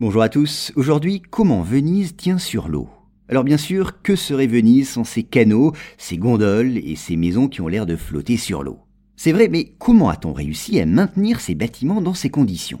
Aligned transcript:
Bonjour 0.00 0.22
à 0.22 0.30
tous, 0.30 0.72
aujourd'hui 0.76 1.20
comment 1.20 1.60
Venise 1.60 2.16
tient 2.16 2.38
sur 2.38 2.68
l'eau? 2.68 2.88
Alors 3.28 3.44
bien 3.44 3.58
sûr, 3.58 4.00
que 4.00 4.16
serait 4.16 4.46
Venise 4.46 4.88
sans 4.88 5.04
ses 5.04 5.24
canaux, 5.24 5.74
ses 5.98 6.16
gondoles 6.16 6.78
et 6.78 6.96
ses 6.96 7.16
maisons 7.16 7.48
qui 7.48 7.60
ont 7.60 7.68
l'air 7.68 7.84
de 7.84 7.96
flotter 7.96 8.38
sur 8.38 8.62
l'eau? 8.62 8.78
C'est 9.16 9.32
vrai, 9.32 9.48
mais 9.48 9.74
comment 9.78 10.08
a-t-on 10.08 10.32
réussi 10.32 10.80
à 10.80 10.86
maintenir 10.86 11.38
ces 11.38 11.54
bâtiments 11.54 12.00
dans 12.00 12.14
ces 12.14 12.30
conditions? 12.30 12.80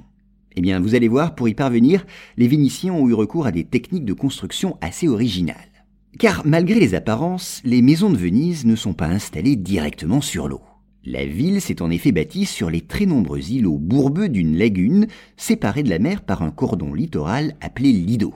Eh 0.56 0.62
bien, 0.62 0.80
vous 0.80 0.94
allez 0.94 1.08
voir, 1.08 1.34
pour 1.34 1.46
y 1.46 1.52
parvenir, 1.52 2.06
les 2.38 2.48
Vénitiens 2.48 2.94
ont 2.94 3.06
eu 3.06 3.12
recours 3.12 3.44
à 3.44 3.52
des 3.52 3.64
techniques 3.64 4.06
de 4.06 4.14
construction 4.14 4.78
assez 4.80 5.06
originales. 5.06 5.84
Car 6.18 6.46
malgré 6.46 6.80
les 6.80 6.94
apparences, 6.94 7.60
les 7.66 7.82
maisons 7.82 8.08
de 8.08 8.16
Venise 8.16 8.64
ne 8.64 8.76
sont 8.76 8.94
pas 8.94 9.08
installées 9.08 9.56
directement 9.56 10.22
sur 10.22 10.48
l'eau. 10.48 10.62
La 11.04 11.24
ville 11.24 11.62
s'est 11.62 11.80
en 11.80 11.90
effet 11.90 12.12
bâtie 12.12 12.44
sur 12.44 12.68
les 12.68 12.82
très 12.82 13.06
nombreux 13.06 13.50
îlots 13.50 13.78
bourbeux 13.78 14.28
d'une 14.28 14.58
lagune 14.58 15.06
séparée 15.38 15.82
de 15.82 15.88
la 15.88 15.98
mer 15.98 16.20
par 16.20 16.42
un 16.42 16.50
cordon 16.50 16.92
littoral 16.92 17.54
appelé 17.62 17.90
lido. 17.90 18.34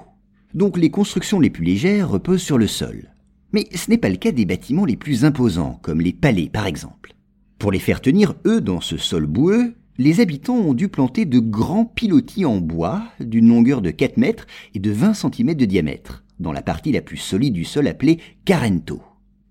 Donc 0.55 0.79
les 0.79 0.91
constructions 0.91 1.41
les 1.41 1.51
plus 1.51 1.65
légères 1.65 2.09
reposent 2.09 2.43
sur 2.43 2.57
le 2.57 2.67
sol. 2.67 3.11
Mais 3.53 3.69
ce 3.75 3.91
n'est 3.91 3.99
pas 3.99 4.09
le 4.09 4.17
cas 4.17 4.33
des 4.33 4.47
bâtiments 4.47 4.87
les 4.87 4.97
plus 4.97 5.27
imposants, 5.27 5.79
comme 5.83 6.01
les 6.01 6.15
palais 6.15 6.49
par 6.49 6.67
exemple. 6.67 7.15
Pour 7.59 7.71
les 7.71 7.79
faire 7.79 8.01
tenir, 8.01 8.35
eux, 8.47 8.63
dans 8.63 8.81
ce 8.81 8.97
sol 8.97 9.27
boueux, 9.27 9.75
les 9.99 10.21
habitants 10.21 10.57
ont 10.57 10.75
dû 10.75 10.89
planter 10.89 11.27
de 11.27 11.41
grands 11.41 11.85
pilotis 11.85 12.47
en 12.47 12.57
bois 12.57 13.03
d'une 13.21 13.49
longueur 13.49 13.83
de 13.83 13.91
4 13.91 14.17
mètres 14.17 14.47
et 14.75 14.79
de 14.79 14.91
20 14.91 15.13
cm 15.13 15.55
de 15.55 15.65
diamètre, 15.67 16.25
dans 16.41 16.53
la 16.53 16.63
partie 16.63 16.93
la 16.93 17.03
plus 17.03 17.19
solide 17.19 17.53
du 17.53 17.65
sol 17.65 17.87
appelée 17.87 18.21
carento. 18.47 19.03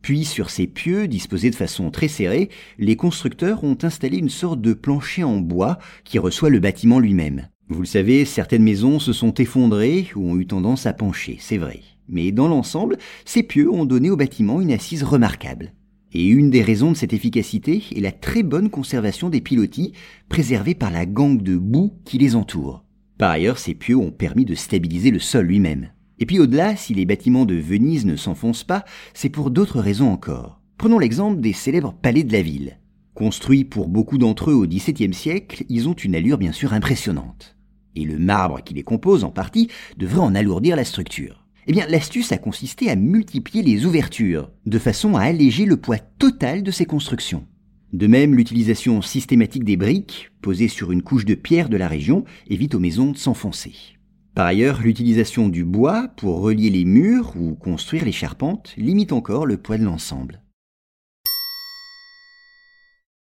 Puis 0.04 0.26
sur 0.26 0.50
ces 0.50 0.68
pieux, 0.68 1.08
disposés 1.08 1.50
de 1.50 1.56
façon 1.56 1.90
très 1.90 2.10
serrée, 2.10 2.50
les 2.78 2.98
constructeurs 2.98 3.64
ont 3.64 3.78
installé 3.84 4.18
une 4.18 4.30
sorte 4.30 4.60
de 4.60 4.74
plancher 4.74 5.24
en 5.24 5.38
bois 5.38 5.80
qui 6.04 6.20
reçoit 6.20 6.50
le 6.50 6.60
bâtiment 6.60 7.00
lui-même. 7.00 7.48
Vous 7.70 7.80
le 7.80 7.88
savez, 7.88 8.26
certaines 8.26 8.64
maisons 8.64 9.00
se 9.00 9.14
sont 9.14 9.34
effondrées 9.36 10.08
ou 10.18 10.30
ont 10.30 10.38
eu 10.38 10.46
tendance 10.46 10.86
à 10.86 10.94
pencher, 10.94 11.38
c'est 11.40 11.58
vrai. 11.58 11.80
Mais 12.10 12.34
dans 12.34 12.50
l'ensemble, 12.50 12.98
ces 13.24 13.44
pieux 13.44 13.72
ont 13.72 13.86
donné 13.86 14.10
au 14.10 14.18
bâtiment 14.18 14.60
une 14.60 14.74
assise 14.74 15.04
remarquable. 15.04 15.72
Et 16.12 16.28
une 16.28 16.50
des 16.50 16.64
raisons 16.64 16.92
de 16.92 16.98
cette 16.98 17.14
efficacité 17.14 17.82
est 17.96 18.02
la 18.02 18.12
très 18.12 18.44
bonne 18.44 18.70
conservation 18.70 19.30
des 19.30 19.40
pilotis, 19.40 19.94
préservés 20.28 20.76
par 20.76 20.92
la 20.92 21.06
gangue 21.06 21.42
de 21.42 21.56
boue 21.56 21.94
qui 22.04 22.18
les 22.18 22.36
entoure. 22.36 22.84
Par 23.18 23.32
ailleurs, 23.32 23.58
ces 23.58 23.74
pieux 23.74 23.96
ont 23.96 24.12
permis 24.12 24.44
de 24.44 24.54
stabiliser 24.54 25.12
le 25.12 25.20
sol 25.20 25.46
lui-même. 25.46 25.92
Et 26.24 26.26
puis 26.26 26.40
au-delà, 26.40 26.78
si 26.78 26.94
les 26.94 27.04
bâtiments 27.04 27.44
de 27.44 27.56
Venise 27.56 28.06
ne 28.06 28.16
s'enfoncent 28.16 28.64
pas, 28.64 28.86
c'est 29.14 29.28
pour 29.28 29.52
d'autres 29.52 29.82
raisons 29.82 30.10
encore. 30.10 30.62
Prenons 30.78 30.98
l'exemple 30.98 31.42
des 31.42 31.52
célèbres 31.52 31.94
palais 32.02 32.24
de 32.24 32.32
la 32.32 32.42
ville. 32.42 32.80
Construits 33.14 33.66
pour 33.66 33.90
beaucoup 33.90 34.18
d'entre 34.18 34.50
eux 34.50 34.54
au 34.54 34.66
XVIIe 34.66 35.14
siècle, 35.14 35.66
ils 35.68 35.90
ont 35.90 35.94
une 35.94 36.16
allure 36.16 36.38
bien 36.38 36.54
sûr 36.54 36.72
impressionnante. 36.72 37.58
Et 37.98 38.06
le 38.06 38.18
marbre 38.20 38.64
qui 38.64 38.74
les 38.74 38.84
compose 38.84 39.26
en 39.26 39.32
partie 39.32 39.68
devrait 39.98 40.22
en 40.22 40.34
alourdir 40.34 40.78
la 40.78 40.86
structure. 40.86 41.46
Eh 41.68 41.74
bien, 41.74 41.88
l'astuce 41.88 42.32
a 42.32 42.38
consisté 42.38 42.90
à 42.90 42.96
multiplier 42.96 43.62
les 43.62 43.86
ouvertures, 43.86 44.50
de 44.66 44.80
façon 44.80 45.18
à 45.18 45.24
alléger 45.24 45.66
le 45.66 45.76
poids 45.76 45.98
total 45.98 46.64
de 46.64 46.72
ces 46.72 46.86
constructions. 46.86 47.46
De 47.92 48.08
même, 48.08 48.34
l'utilisation 48.34 49.02
systématique 49.02 49.66
des 49.66 49.76
briques, 49.76 50.32
posées 50.42 50.70
sur 50.70 50.94
une 50.94 51.02
couche 51.02 51.26
de 51.26 51.36
pierre 51.36 51.68
de 51.68 51.76
la 51.76 51.90
région, 51.90 52.24
évite 52.48 52.76
aux 52.76 52.80
maisons 52.80 53.12
de 53.12 53.18
s'enfoncer. 53.18 53.74
Par 54.36 54.48
ailleurs, 54.48 54.82
l'utilisation 54.82 55.48
du 55.48 55.64
bois 55.64 56.08
pour 56.18 56.42
relier 56.42 56.72
les 56.72 56.86
murs 56.86 57.34
ou 57.38 57.54
construire 57.54 58.06
les 58.06 58.12
charpentes 58.12 58.74
limite 58.78 59.12
encore 59.12 59.46
le 59.46 59.58
poids 59.58 59.78
de 59.78 59.84
l'ensemble. 59.84 60.42